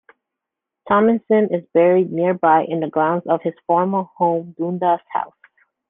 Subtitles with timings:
[0.89, 5.35] Tomison is buried nearby in the grounds of his former home, Dundas House.